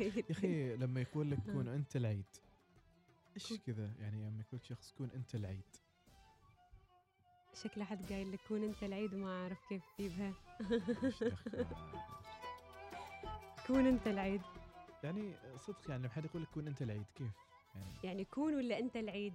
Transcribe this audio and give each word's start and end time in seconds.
يا 0.00 0.22
أخي 0.30 0.76
لما 0.76 1.00
يقول 1.00 1.30
لك 1.30 1.38
كون 1.52 1.68
آه. 1.68 1.74
أنت 1.74 1.96
العيد 1.96 2.24
إيش 3.36 3.52
كذا؟ 3.66 3.90
يعني 4.00 4.16
لما 4.16 4.40
يقول 4.40 4.60
لك 4.60 4.64
شخص 4.64 4.92
كون 4.98 5.10
أنت 5.14 5.34
العيد. 5.34 5.64
شكله 7.54 7.84
حد 7.84 8.12
قايل 8.12 8.32
لك 8.32 8.40
كون 8.48 8.64
أنت 8.64 8.82
العيد؟ 8.82 9.14
وما 9.14 9.42
أعرف 9.42 9.58
كيف 9.68 9.82
تجيبها؟ 9.98 10.32
كون 13.66 13.86
أنت 13.86 14.06
العيد. 14.06 14.42
يعني 15.04 15.34
صدق 15.58 15.90
يعني 15.90 16.02
لما 16.02 16.12
حد 16.12 16.24
يقول 16.24 16.42
لك 16.42 16.48
كون 16.48 16.66
أنت 16.66 16.82
العيد 16.82 17.04
كيف؟ 17.14 17.30
يعني 17.74 17.92
يعني 18.04 18.24
كون 18.24 18.54
ولا 18.54 18.78
أنت 18.78 18.96
العيد؟ 18.96 19.34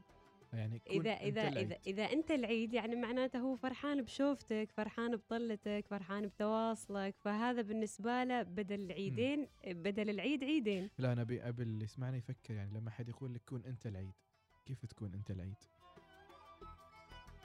يعني 0.53 0.75
أنت 0.75 1.07
اذا 1.07 1.47
العيد. 1.47 1.71
اذا 1.71 1.77
إذا 1.87 2.03
أنت 2.03 2.31
العيد 2.31 2.73
يعني 2.73 2.95
معناته 2.95 3.39
هو 3.39 3.55
فرحان 3.55 4.01
بشوفتك 4.01 4.71
فرحان 4.71 5.15
بطلتك 5.15 5.85
فرحان 5.89 6.27
بتواصلك 6.27 7.15
فهذا 7.17 7.61
بالنسبة 7.61 8.23
له 8.23 8.43
بدل 8.43 8.79
العيدين 8.81 9.47
بدل 9.67 10.09
العيد 10.09 10.43
عيدين 10.43 10.89
لا 10.97 11.13
أنا 11.13 11.21
ابي 11.21 11.41
أبي 11.41 11.63
اللي 11.63 11.83
يسمعني 11.83 12.17
يفكر 12.17 12.53
يعني 12.53 12.73
لما 12.79 12.91
حد 12.91 13.09
يقول 13.09 13.33
لك 13.33 13.41
كون 13.49 13.65
أنت 13.65 13.87
العيد 13.87 14.13
كيف 14.65 14.85
تكون 14.85 15.13
أنت 15.13 15.31
العيد؟ 15.31 15.55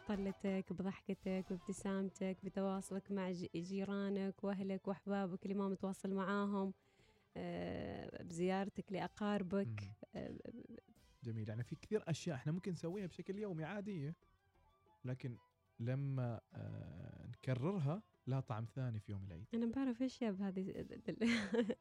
طلتك 0.08 0.72
بضحكتك 0.72 1.44
بابتسامتك 1.50 2.36
بتواصلك 2.44 3.10
مع 3.10 3.30
جيرانك 3.56 4.44
وأهلك 4.44 4.88
وأحبابك 4.88 5.42
اللي 5.42 5.54
ما 5.54 5.68
متواصل 5.68 6.14
معاهم 6.14 6.72
آه، 7.36 8.22
بزيارتك 8.22 8.92
لأقاربك 8.92 9.80
جميل 11.26 11.48
يعني 11.48 11.62
في 11.62 11.76
كثير 11.76 12.02
أشياء 12.06 12.36
إحنا 12.36 12.52
ممكن 12.52 12.72
نسويها 12.72 13.06
بشكل 13.06 13.38
يومي 13.38 13.64
عاديه 13.64 14.14
لكن 15.04 15.36
لما 15.80 16.40
آه 16.54 17.26
نكررها 17.26 18.02
لها 18.26 18.40
طعم 18.40 18.64
ثاني 18.64 19.00
في 19.00 19.12
يوم 19.12 19.24
العيد. 19.24 19.46
أنا 19.54 19.66
بعرف 19.66 20.02
إيش 20.02 20.22
يا 20.22 20.30
بهذه 20.30 20.86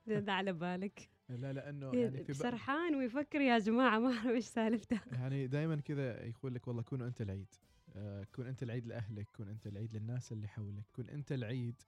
ده 0.07 0.33
على 0.33 0.53
بالك. 0.53 1.09
لا 1.29 1.53
لأنه 1.53 1.95
يعني 1.95 2.23
في 2.23 2.33
سرحان 2.33 2.95
ويفكر 2.95 3.41
يا 3.41 3.59
جماعة 3.59 3.99
ما 3.99 4.07
أعرف 4.07 4.25
إيش 4.27 4.45
سالفته. 4.45 4.99
يعني 5.21 5.47
دائما 5.47 5.75
كذا 5.75 6.25
يقول 6.25 6.55
لك 6.55 6.67
والله 6.67 6.81
كونوا 6.81 7.07
أنت 7.07 7.21
العيد. 7.21 7.47
آه، 7.95 8.23
كون 8.35 8.47
أنت 8.47 8.63
العيد 8.63 8.85
لأهلك 8.85 9.27
كون 9.35 9.49
أنت 9.49 9.67
العيد 9.67 9.95
للناس 9.95 10.31
اللي 10.31 10.47
حولك 10.47 10.85
كون 10.95 11.09
أنت 11.09 11.31
العيد 11.31 11.81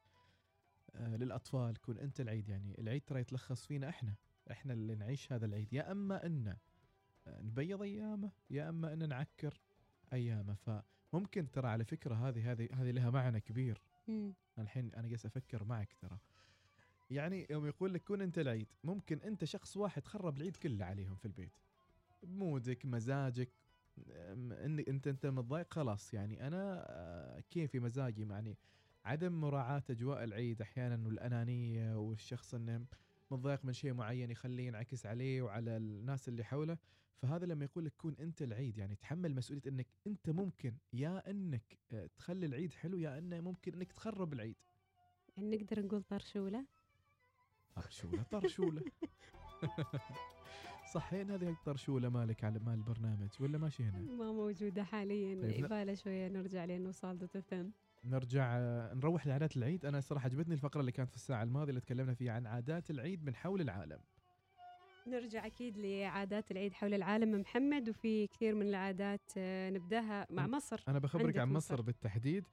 آه، 0.95 1.15
للأطفال 1.15 1.81
كون 1.81 1.97
أنت 1.97 2.21
العيد. 2.21 2.49
يعني 2.49 2.75
العيد 2.79 3.01
ترى 3.01 3.19
يتلخص 3.19 3.65
فينا 3.65 3.89
إحنا. 3.89 4.15
إحنا 4.51 4.73
اللي 4.73 4.95
نعيش 4.95 5.33
هذا 5.33 5.45
العيد. 5.45 5.73
يا 5.73 5.91
أما 5.91 6.25
أن 6.25 6.57
نبيض 7.41 7.81
أيامه 7.81 8.31
يا 8.49 8.69
أما 8.69 8.93
أن 8.93 9.09
نعكر 9.09 9.61
أيامه. 10.13 10.55
فممكن 10.55 11.51
ترى 11.51 11.67
على 11.67 11.85
فكرة 11.85 12.15
هذه 12.15 12.51
هذه 12.51 12.69
هذه 12.73 12.91
لها 12.91 13.09
معنى 13.09 13.39
كبير. 13.41 13.81
مم. 14.07 14.33
الحين 14.59 14.91
أنا 14.95 15.07
جالس 15.07 15.25
أفكر 15.25 15.63
معك 15.63 15.93
ترى. 16.01 16.17
يعني 17.09 17.47
يوم 17.49 17.65
يقول 17.67 17.93
لك 17.93 18.03
كون 18.03 18.21
أنت 18.21 18.39
العيد 18.39 18.67
ممكن 18.83 19.19
أنت 19.21 19.45
شخص 19.45 19.77
واحد 19.77 20.05
خرب 20.05 20.37
العيد 20.37 20.55
كله 20.57 20.85
عليهم 20.85 21.15
في 21.15 21.25
البيت. 21.25 21.57
بمودك 22.23 22.85
مزاجك 22.85 23.49
ان 24.09 24.79
انت 24.87 25.07
أنت 25.07 25.25
متضايق 25.25 25.73
خلاص. 25.73 26.13
يعني 26.13 26.47
أنا 26.47 26.85
آه، 26.89 27.39
كيفي 27.39 27.79
مزاجي 27.79 28.27
يعني 28.29 28.57
عدم 29.05 29.41
مراعاة 29.41 29.83
أجواء 29.89 30.23
العيد 30.23 30.61
أحيانا 30.61 31.07
والأنانية 31.07 31.95
والشخص 31.99 32.53
إنه 32.53 32.85
متضايق 33.31 33.65
من 33.65 33.73
شيء 33.73 33.93
معين 33.93 34.31
يخليه 34.31 34.67
ينعكس 34.67 35.05
عليه 35.05 35.41
وعلى 35.41 35.77
الناس 35.77 36.27
اللي 36.27 36.43
حوله. 36.43 36.77
فهذا 37.17 37.45
لما 37.45 37.65
يقول 37.65 37.85
لك 37.85 37.93
كون 37.97 38.15
أنت 38.19 38.41
العيد 38.41 38.77
يعني 38.77 38.95
تحمل 38.95 39.35
مسؤولية 39.35 39.61
إنك 39.67 39.87
أنت 40.07 40.29
ممكن 40.29 40.73
يا 40.93 41.31
إنك 41.31 41.77
آه، 41.91 42.09
تخلي 42.17 42.45
العيد 42.45 42.73
حلو 42.73 42.97
يا 42.97 43.17
إنه 43.17 43.41
ممكن 43.41 43.73
إنك 43.73 43.91
تخرب 43.91 44.33
العيد. 44.33 44.55
يعني 45.37 45.57
نقدر 45.57 45.85
نقول 45.85 46.03
طرشولة؟ 46.03 46.65
طرشولة 47.75 48.23
طرشولة. 48.23 48.81
صحين 50.93 51.31
هذه 51.31 51.57
طرشولة 51.65 52.09
مالك 52.09 52.43
على 52.43 52.59
مال 52.59 52.73
البرنامج 52.73 53.29
ولا 53.39 53.57
ماشي 53.57 53.83
هنا؟ 53.83 53.99
ما 53.99 54.31
موجودة 54.31 54.83
حاليا. 54.83 55.41
طيب، 55.41 55.51
لا. 55.51 55.57
يبالة 55.57 55.93
شوية 55.93 56.27
نرجع 56.27 56.65
لأنه 56.65 56.91
صال 56.91 57.19
تفهم 57.19 57.73
نرجع 58.07 58.57
نروح 58.93 59.27
لعادات 59.27 59.57
العيد. 59.57 59.85
أنا 59.85 59.99
صراحة 59.99 60.25
عجبتني 60.25 60.53
الفقرة 60.53 60.81
اللي 60.81 60.91
كانت 60.91 61.09
في 61.09 61.15
الساعة 61.15 61.43
الماضية 61.43 61.69
اللي 61.69 61.81
تكلمنا 61.81 62.13
فيها 62.13 62.33
عن 62.33 62.47
عادات 62.47 62.89
العيد 62.89 63.23
من 63.25 63.35
حول 63.35 63.61
العالم. 63.61 63.99
نرجع 65.07 65.45
أكيد 65.45 65.77
لعادات 65.77 66.51
العيد 66.51 66.73
حول 66.73 66.93
العالم. 66.93 67.41
محمد 67.41 67.89
وفي 67.89 68.27
كثير 68.27 68.55
من 68.55 68.67
العادات 68.67 69.31
آه، 69.37 69.69
نبدأها 69.69 70.27
مع 70.29 70.47
مصر. 70.47 70.83
أنا 70.87 70.99
بخبرك 70.99 71.37
عن 71.37 71.47
مصر. 71.47 71.73
مصر 71.73 71.81
بالتحديد. 71.81 72.43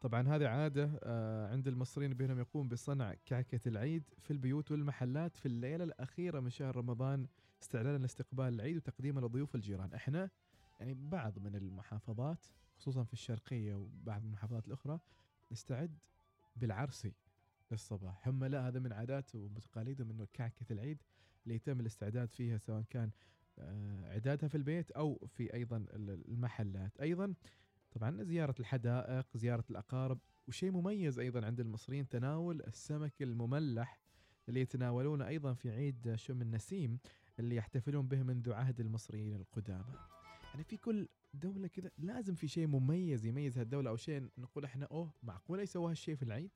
طبعا 0.00 0.28
هذه 0.28 0.48
عادة 0.48 0.90
آه، 1.02 1.52
عند 1.52 1.68
المصريين 1.68 2.14
بأنهم 2.14 2.38
يقوم 2.38 2.68
بصنع 2.68 3.14
كعكة 3.26 3.68
العيد 3.68 4.02
في 4.20 4.30
البيوت 4.30 4.70
والمحلات 4.70 5.36
في 5.36 5.46
الليلة 5.46 5.84
الأخيرة 5.84 6.40
من 6.40 6.50
شهر 6.50 6.76
رمضان 6.76 7.26
استعلانا 7.62 7.98
لاستقبال 7.98 8.54
العيد 8.54 8.76
وتقديمه 8.76 9.20
لضيوف 9.20 9.54
الجيران. 9.54 9.94
إحنا 9.94 10.30
يعني 10.80 10.94
بعض 10.94 11.38
من 11.38 11.54
المحافظات 11.56 12.46
خصوصا 12.78 13.04
في 13.04 13.12
الشرقية 13.12 13.74
وبعض 13.74 14.24
المحافظات 14.24 14.66
الأخرى 14.66 15.00
نستعد 15.52 15.98
بالعرسي 16.56 17.12
للصباح. 17.70 18.28
هم 18.28 18.44
لا 18.44 18.68
هذا 18.68 18.78
من 18.80 18.92
عادات 18.92 19.34
وتقاليدهم 19.34 20.10
إنه 20.10 20.26
كعكة 20.32 20.72
العيد 20.72 21.02
اللي 21.44 21.54
يتم 21.54 21.80
الاستعداد 21.80 22.32
فيها 22.32 22.58
سواء 22.58 22.82
كان 22.90 23.10
آه، 23.58 24.12
اعدادها 24.12 24.48
في 24.48 24.54
البيت 24.54 24.90
أو 24.90 25.26
في 25.26 25.54
أيضا 25.54 25.76
ال- 25.76 26.28
المحلات. 26.28 27.00
أيضا 27.00 27.34
طبعا 27.90 28.22
زيارة 28.22 28.54
الحدائق 28.60 29.26
زيارة 29.36 29.64
الأقارب 29.70 30.18
وشيء 30.48 30.70
مميز 30.70 31.18
أيضا 31.18 31.46
عند 31.46 31.60
المصريين 31.60 32.08
تناول 32.08 32.62
السمك 32.62 33.22
المملح 33.22 34.00
اللي 34.48 34.60
يتناولونه 34.60 35.26
أيضا 35.26 35.54
في 35.54 35.70
عيد 35.70 36.14
شم 36.14 36.42
النسيم 36.42 36.98
اللي 37.38 37.56
يحتفلون 37.56 38.08
به 38.08 38.22
منذ 38.22 38.52
عهد 38.52 38.80
المصريين 38.80 39.36
القدامى. 39.36 39.94
يعني 40.52 40.64
في 40.64 40.76
كل 40.76 41.08
دولة 41.34 41.68
كذا 41.68 41.90
لازم 41.98 42.34
في 42.34 42.48
شيء 42.48 42.66
مميز 42.66 43.26
يميز 43.26 43.58
هالدولة 43.58 43.90
أو 43.90 43.96
شيء 43.96 44.28
نقول 44.38 44.64
إحنا 44.64 44.88
أوه 44.90 45.10
معقولة 45.22 45.62
يسووا 45.62 45.90
هالشيء 45.90 46.14
في 46.14 46.22
العيد؟ 46.22 46.50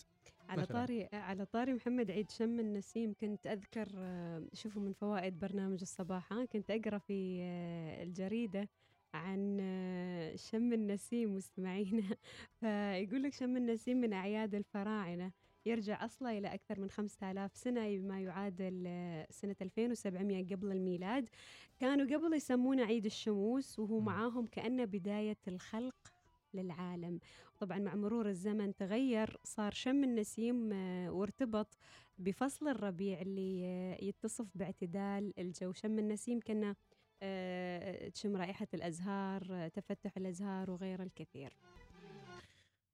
على 0.49 0.63
مثلاً. 0.63 0.79
طاري 0.79 1.09
على 1.13 1.45
طاري 1.47 1.75
محمد 1.75 2.11
عيد 2.11 2.31
شم 2.31 2.61
النسيم 2.61 3.15
كنت 3.21 3.47
أذكر 3.47 3.89
آه، 3.97 4.43
شوفوا 4.55 4.83
من 4.83 4.93
فوائد 4.93 5.39
برنامج 5.39 5.79
الصباح 5.81 6.35
كنت 6.53 6.71
أقرأ 6.71 6.99
في 6.99 7.39
آه، 7.43 8.03
الجريدة 8.03 8.69
عن 9.15 9.59
آه، 9.61 10.37
شم 10.37 10.73
النسيم 10.73 11.35
مستمعينا. 11.35 12.03
فيقول 12.61 13.23
لك 13.23 13.33
شم 13.33 13.57
النسيم 13.57 13.97
من 14.01 14.13
أعياد 14.13 14.55
الفراعنة. 14.55 15.33
يرجع 15.67 16.05
أصله 16.05 16.39
إلى 16.39 16.55
أكثر 16.55 16.81
من 16.81 16.91
5000 16.91 17.57
سنة 17.57 17.97
بما 17.99 18.21
يعادل 18.21 18.85
آه، 18.87 19.27
سنة 19.31 19.57
2700 19.63 20.47
قبل 20.47 20.73
الميلاد. 20.73 21.29
كانوا 21.81 22.17
قبل 22.17 22.35
يسمونه 22.35 22.85
عيد 22.85 23.05
الشموس 23.05 23.79
وهو. 23.79 24.01
معاهم 24.01 24.47
كأنه 24.47 24.85
بداية 24.85 25.39
الخلق 25.49 26.13
للعالم. 26.55 27.19
طبعا 27.59 27.79
مع 27.79 27.95
مرور 27.95 28.29
الزمن 28.29 28.75
تغير 28.77 29.37
صار 29.45 29.73
شم 29.73 30.05
النسيم 30.05 30.73
آه، 30.73 31.11
وارتبط 31.13 31.77
بفصل 32.19 32.69
الربيع 32.69 33.21
اللي 33.21 33.63
آه، 33.67 34.05
يتصف 34.05 34.47
باعتدال 34.55 35.33
الجو. 35.39 35.73
شم 35.73 35.99
النسيم 35.99 36.41
كنا 36.41 36.77
تشم 38.15 38.37
رائحة 38.37 38.67
الأزهار 38.75 39.69
تفتح 39.69 40.17
الأزهار 40.17 40.71
وغير 40.71 41.03
الكثير. 41.03 41.57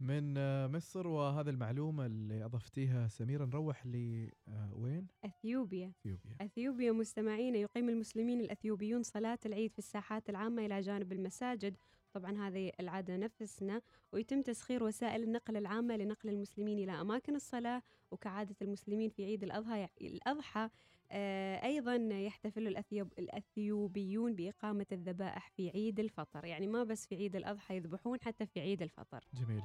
من 0.00 0.34
آه، 0.38 0.66
مصر 0.66 1.06
وهذه 1.06 1.50
المعلومة 1.50 2.06
اللي 2.06 2.44
أضفتيها 2.44 3.08
سميرة 3.08 3.44
نروح 3.44 3.86
لوين؟ 3.86 5.06
أثيوبيا. 5.24 5.92
أثيوبيا. 6.00 6.36
أثيوبيا 6.40 6.92
مستمعين 6.92 7.54
يقيم 7.54 7.88
المسلمين 7.88 8.40
الأثيوبيون 8.40 9.02
صلاة 9.02 9.38
العيد 9.46 9.72
في 9.72 9.78
الساحات 9.78 10.30
العامة 10.30 10.66
إلى 10.66 10.80
جانب 10.80 11.12
المساجد. 11.12 11.76
طبعا 12.12 12.48
هذه 12.48 12.72
العادة 12.80 13.16
نفسنا 13.16 13.80
ويتم 14.12 14.42
تسخير 14.42 14.84
وسائل 14.84 15.22
النقل 15.22 15.56
العامة 15.56 15.96
لنقل 15.96 16.28
المسلمين 16.28 16.78
إلى 16.78 16.92
أماكن 16.92 17.34
الصلاة. 17.34 17.82
وكعادة 18.10 18.56
المسلمين 18.62 19.10
في 19.10 19.24
عيد 19.24 19.44
الأضحى 19.44 19.88
الأضحى 20.00 20.68
آه، 21.10 21.64
أيضا 21.64 21.94
يحتفل 21.96 22.66
الأثيوب 22.66 23.12
الأثيوبيون 23.18 24.34
بإقامة 24.34 24.86
الذبائح 24.92 25.50
في 25.50 25.70
عيد 25.70 26.00
الفطر. 26.00 26.44
يعني 26.44 26.66
ما 26.66 26.84
بس 26.84 27.06
في 27.06 27.16
عيد 27.16 27.36
الأضحى 27.36 27.76
يذبحون 27.76 28.18
حتى 28.22 28.46
في 28.46 28.60
عيد 28.60 28.82
الفطر. 28.82 29.24
جميل. 29.34 29.62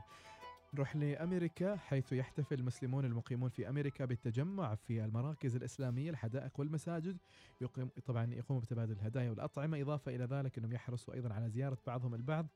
نروح 0.73 0.95
لأمريكا 0.95 1.75
حيث 1.75 2.13
يحتفل 2.13 2.59
المسلمون 2.59 3.05
المقيمون 3.05 3.49
في 3.49 3.69
أمريكا 3.69 4.05
بالتجمع 4.05 4.75
في 4.75 5.05
المراكز 5.05 5.55
الإسلامية 5.55 6.09
الحدائق 6.09 6.59
والمساجد. 6.59 7.17
يقيم 7.61 7.89
طبعا 8.05 8.33
يقوموا 8.33 8.61
بتبادل 8.61 8.91
الهدايا 8.91 9.29
والأطعمة 9.29 9.81
إضافة 9.81 10.15
إلى 10.15 10.25
ذلك 10.25 10.57
أنهم 10.57 10.73
يحرصوا 10.73 11.13
أيضا 11.13 11.33
على 11.33 11.49
زيارة 11.49 11.77
بعضهم 11.87 12.15
البعض. 12.15 12.47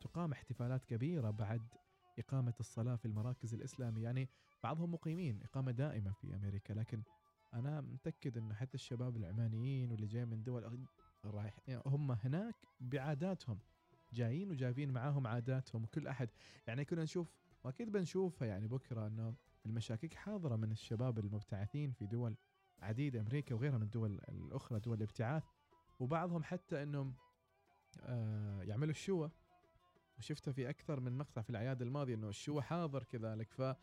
تقام 0.00 0.32
احتفالات 0.32 0.84
كبيرة 0.84 1.30
بعد 1.30 1.62
إقامة 2.18 2.54
الصلاة 2.60 2.96
في 2.96 3.06
المراكز 3.06 3.54
الإسلامية. 3.54 4.02
يعني 4.04 4.28
بعضهم 4.62 4.92
مقيمين 4.92 5.42
إقامة 5.42 5.72
دائمة 5.72 6.12
في 6.12 6.34
أمريكا. 6.34 6.72
لكن 6.72 7.02
أنا 7.54 7.80
متأكد 7.80 8.38
أنه 8.38 8.54
حتى 8.54 8.74
الشباب 8.74 9.16
العمانيين 9.16 9.90
واللي 9.92 10.06
جاي 10.06 10.24
من 10.24 10.42
دول 10.42 10.86
رايح 11.24 11.58
يعني 11.66 11.82
هم 11.86 12.12
هناك 12.12 12.54
بعاداتهم. 12.80 13.58
جايين 14.12 14.50
وجايبين 14.50 14.90
معاهم 14.90 15.26
عاداتهم 15.26 15.84
وكل 15.84 16.06
أحد. 16.06 16.28
يعني 16.66 16.84
كنا 16.84 17.02
نشوف 17.02 17.32
واكيد 17.66 17.92
بنشوفها 17.92 18.48
يعني 18.48 18.66
بكرة 18.66 19.06
انه 19.06 19.34
المشاكك 19.66 20.14
حاضرة 20.14 20.56
من 20.56 20.70
الشباب 20.72 21.18
المبتعثين 21.18 21.92
في 21.92 22.06
دول 22.06 22.36
عديده 22.78 23.20
أمريكا 23.20 23.54
وغيرها 23.54 23.76
من 23.76 23.82
الدول 23.82 24.20
الأخرى 24.28 24.80
دول 24.80 24.96
الابتعاث 24.96 25.44
وبعضهم 26.00 26.42
حتى 26.42 26.82
إنهم 26.82 27.14
آه 28.00 28.62
يعملوا 28.62 28.90
الشوى 28.90 29.30
وشفتها 30.18 30.52
في 30.52 30.70
أكثر 30.70 31.00
من 31.00 31.18
مقطع 31.18 31.42
في 31.42 31.50
الأعياد 31.50 31.82
الماضية 31.82 32.14
إنه 32.14 32.28
الشوى 32.28 32.62
حاضر 32.62 33.04
كذلك. 33.04 33.52
ف 33.52 33.74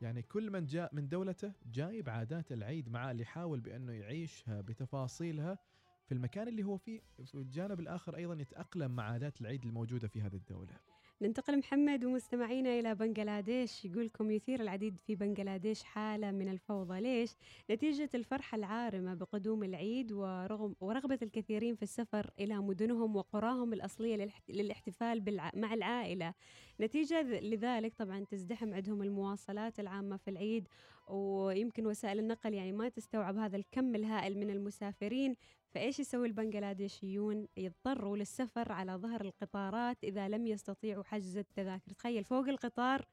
يعني 0.00 0.22
كل 0.22 0.50
من 0.50 0.66
جاء 0.66 0.94
من 0.94 1.08
دولته 1.08 1.52
جايب 1.66 2.08
عادات 2.08 2.52
العيد 2.52 2.88
معاه 2.88 3.10
اللي 3.10 3.22
يحاول 3.22 3.60
بأنه 3.60 3.92
يعيشها 3.92 4.60
بتفاصيلها 4.60 5.58
في 6.06 6.14
المكان 6.14 6.48
اللي 6.48 6.62
هو 6.64 6.76
فيه. 6.76 7.00
في 7.24 7.34
الجانب 7.34 7.80
الآخر 7.80 8.16
أيضا 8.16 8.34
يتأقلم 8.34 8.90
مع 8.90 9.02
عادات 9.02 9.40
العيد 9.40 9.64
الموجودة 9.64 10.08
في 10.08 10.22
هذه 10.22 10.36
الدولة. 10.36 10.80
ننتقل 11.22 11.58
محمد 11.58 12.04
ومستمعينا 12.04 12.78
إلى 12.78 12.94
بنغلاديش 12.94 13.84
يقولكم 13.84 14.30
يثير 14.30 14.60
العديد 14.60 14.96
في 15.06 15.14
بنغلاديش 15.14 15.82
حالة 15.82 16.30
من 16.30 16.48
الفوضى 16.48 17.00
ليش؟ 17.00 17.30
نتيجة 17.70 18.10
الفرحة 18.14 18.56
العارمة 18.56 19.14
بقدوم 19.14 19.64
العيد 19.64 20.12
ورغم 20.12 20.74
ورغبة 20.80 21.18
الكثيرين 21.22 21.74
في 21.74 21.82
السفر 21.82 22.30
إلى 22.40 22.58
مدنهم 22.58 23.16
وقراهم 23.16 23.72
الأصلية 23.72 24.30
للاحتفال. 24.48 25.40
مع 25.54 25.74
العائلة 25.74 26.34
نتيجة 26.80 27.22
لذلك 27.22 27.94
طبعا 27.94 28.24
تزدحم 28.24 28.74
عندهم 28.74 29.02
المواصلات 29.02 29.80
العامة 29.80 30.16
في 30.16 30.30
العيد 30.30 30.68
ويمكن 31.08 31.86
وسائل 31.86 32.18
النقل 32.18 32.54
يعني 32.54 32.72
ما 32.72 32.88
تستوعب 32.88 33.36
هذا 33.36 33.56
الكم 33.56 33.94
الهائل 33.94 34.38
من 34.38 34.50
المسافرين 34.50 35.36
فإيش 35.70 36.00
يسوي 36.00 36.26
البنغلاديشيون؟ 36.26 37.48
يضطروا 37.56 38.16
للسفر 38.16 38.72
على 38.72 38.92
ظهر 38.92 39.20
القطارات 39.20 40.04
إذا 40.04 40.28
لم 40.28 40.46
يستطيعوا 40.46 41.04
حجز 41.04 41.36
التذاكر. 41.36 41.92
تخيل 41.92 42.24
فوق 42.24 42.48
القطار 42.48 43.06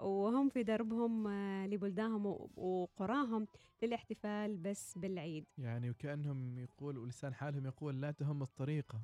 وهم 0.00 0.48
في 0.48 0.62
دربهم 0.62 1.26
آه، 1.26 1.66
لبلدانهم 1.66 2.26
وقراهم 2.56 3.46
للاحتفال 3.82 4.56
بس 4.56 4.98
بالعيد. 4.98 5.44
يعني 5.58 5.90
وكأنهم 5.90 6.58
يقول 6.58 6.98
ولسان 6.98 7.34
حالهم 7.34 7.66
يقول 7.66 8.00
لا 8.00 8.10
تهم 8.10 8.42
الطريقة 8.42 9.02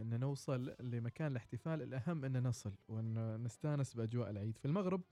أن 0.00 0.20
نوصل 0.20 0.74
لمكان 0.80 1.32
الاحتفال 1.32 1.82
الأهم 1.82 2.24
أن 2.24 2.42
نصل 2.42 2.72
وأن 2.88 3.42
نستأنس 3.44 3.94
بأجواء 3.94 4.30
العيد. 4.30 4.58
في 4.58 4.64
المغرب 4.64 5.02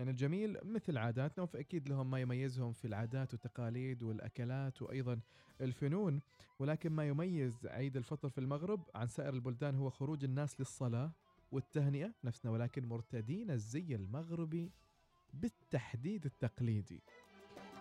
يعني 0.00 0.10
الجميل 0.10 0.58
مثل 0.62 0.98
عاداتنا 0.98 1.46
فأكيد 1.46 1.88
لهم 1.88 2.10
ما 2.10 2.20
يميزهم 2.20 2.72
في 2.72 2.84
العادات 2.84 3.32
والتقاليد 3.32 4.02
والأكلات 4.02 4.82
وأيضا 4.82 5.20
الفنون. 5.60 6.20
ولكن 6.58 6.92
ما 6.92 7.08
يميز 7.08 7.66
عيد 7.66 7.96
الفطر 7.96 8.28
في 8.28 8.38
المغرب 8.38 8.84
عن 8.94 9.06
سائر 9.06 9.34
البلدان 9.34 9.74
هو 9.74 9.90
خروج 9.90 10.24
الناس 10.24 10.60
للصلاة 10.60 11.12
والتهنئة 11.52 12.14
نفسنا 12.24 12.50
ولكن 12.52 12.86
مرتدين 12.86 13.50
الزي 13.50 13.94
المغربي 13.94 14.72
بالتحديد 15.34 16.24
التقليدي. 16.26 17.02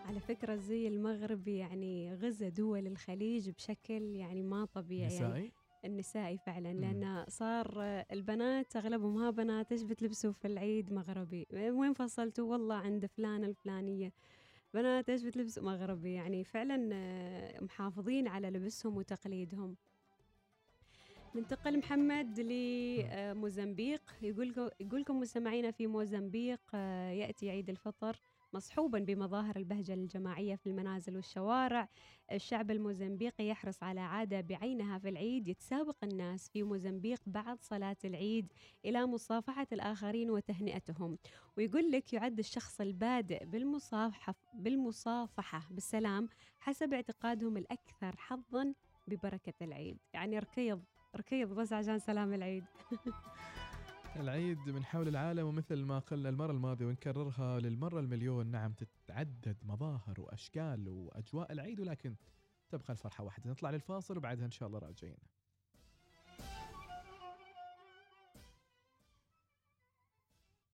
على 0.05 0.19
فكرة 0.19 0.53
الزي 0.53 0.87
المغربي 0.87 1.57
يعني 1.57 2.13
غزا 2.15 2.49
دول 2.49 2.87
الخليج 2.87 3.49
بشكل 3.49 4.01
يعني 4.15 4.43
ما 4.43 4.65
طبيعي. 4.65 5.07
نسائي؟ 5.07 5.31
يعني 5.31 5.51
النسائي 5.85 6.37
فعلا 6.37 6.73
لأن 6.73 7.25
صار 7.27 7.81
البنات 8.11 8.75
أغلبهم 8.75 9.17
ها 9.17 9.29
بنات 9.31 9.71
إيش 9.71 9.81
بتلبسوا 9.83 10.31
في 10.31 10.45
العيد 10.47 10.93
مغربي؟ 10.93 11.47
وين 11.53 11.93
فصلتوا؟ 11.93 12.51
والله 12.51 12.75
عند 12.75 13.05
فلانة 13.05 13.47
الفلانية. 13.47 14.13
بنات 14.73 15.09
إيش 15.09 15.23
بتلبسوا؟ 15.23 15.63
مغربي. 15.63 16.13
يعني 16.13 16.43
فعلا 16.43 16.89
آه، 16.93 17.63
محافظين 17.63 18.27
على 18.27 18.49
لبسهم 18.49 18.97
وتقليدهم. 18.97 19.75
ننتقل 21.35 21.77
محمد 21.77 22.39
لموزمبيق 22.39 24.01
يقول 24.21 24.71
يقولكم 24.79 25.19
مستمعينا 25.19 25.71
في 25.71 25.87
موزمبيق 25.87 26.59
آه، 26.73 27.11
يأتي 27.11 27.49
عيد 27.49 27.69
الفطر. 27.69 28.19
مصحوبا 28.53 28.99
بمظاهر 28.99 29.55
البهجة 29.55 29.93
الجماعية 29.93 30.55
في 30.55 30.67
المنازل 30.69 31.15
والشوارع. 31.15 31.89
الشعب 32.31 32.71
الموزمبيقي 32.71 33.47
يحرص 33.47 33.83
على 33.83 33.99
عادة 33.99 34.41
بعينها 34.41 34.99
في 34.99 35.09
العيد 35.09 35.47
يتسابق 35.47 35.95
الناس 36.03 36.49
في 36.49 36.63
موزمبيق 36.63 37.21
بعد 37.27 37.61
صلاة 37.61 37.97
العيد 38.05 38.53
إلى 38.85 39.05
مصافحة 39.05 39.67
الآخرين 39.71 40.31
وتهنئتهم. 40.31 41.17
ويقول 41.57 41.91
لك 41.91 42.13
يعد 42.13 42.39
الشخص 42.39 42.81
البادئ 42.81 43.45
بالمصافحة 43.45 44.35
بالمصافحة 44.53 45.67
بالسلام 45.71 46.29
حسب 46.59 46.93
اعتقادهم 46.93 47.57
الأكثر 47.57 48.15
حظا 48.17 48.73
ببركة 49.07 49.53
العيد. 49.61 49.97
يعني 50.13 50.39
ركيض 50.39 50.83
ركيض 51.15 51.53
بس 51.53 51.73
عشان 51.73 51.99
سلام 51.99 52.33
العيد. 52.33 52.63
العيد 54.15 54.69
من 54.69 54.85
حول 54.85 55.07
العالم 55.07 55.47
ومثل 55.47 55.83
ما 55.83 55.99
قلنا 55.99 56.29
المرة 56.29 56.51
الماضية 56.51 56.85
ونكررها 56.85 57.59
للمرة 57.59 57.99
المليون. 57.99 58.47
نعم 58.47 58.73
تتعدد 58.73 59.57
مظاهر 59.63 60.21
وأشكال 60.21 60.89
وأجواء 60.89 61.51
العيد 61.51 61.79
ولكن 61.79 62.15
تبقى 62.69 62.93
الفرحة 62.93 63.23
واحدة. 63.23 63.51
نطلع 63.51 63.69
للفاصل 63.69 64.17
وبعدها 64.17 64.45
إن 64.45 64.51
شاء 64.51 64.67
الله 64.67 64.79
راجعين. 64.79 65.17